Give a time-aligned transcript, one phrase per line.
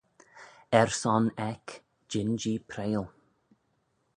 [0.79, 1.67] Er son eck
[2.09, 3.07] jean-jee prayal.